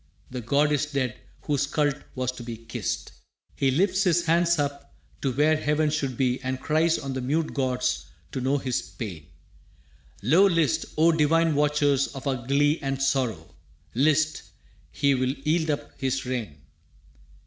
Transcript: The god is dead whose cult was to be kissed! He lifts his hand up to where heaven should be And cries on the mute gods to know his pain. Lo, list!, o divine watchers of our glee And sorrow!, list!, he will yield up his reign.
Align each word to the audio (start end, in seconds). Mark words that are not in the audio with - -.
The 0.31 0.41
god 0.41 0.71
is 0.71 0.87
dead 0.87 1.15
whose 1.43 1.67
cult 1.67 1.93
was 2.15 2.31
to 2.31 2.41
be 2.41 2.57
kissed! 2.57 3.11
He 3.55 3.69
lifts 3.69 4.01
his 4.01 4.25
hand 4.25 4.47
up 4.57 4.95
to 5.21 5.31
where 5.31 5.55
heaven 5.55 5.91
should 5.91 6.17
be 6.17 6.41
And 6.41 6.59
cries 6.59 6.97
on 6.97 7.13
the 7.13 7.21
mute 7.21 7.53
gods 7.53 8.07
to 8.31 8.41
know 8.41 8.57
his 8.57 8.81
pain. 8.81 9.27
Lo, 10.23 10.47
list!, 10.47 10.85
o 10.97 11.11
divine 11.11 11.53
watchers 11.53 12.07
of 12.15 12.25
our 12.25 12.47
glee 12.47 12.79
And 12.81 12.99
sorrow!, 12.99 13.53
list!, 13.93 14.41
he 14.89 15.13
will 15.13 15.33
yield 15.37 15.69
up 15.69 15.91
his 16.01 16.25
reign. 16.25 16.63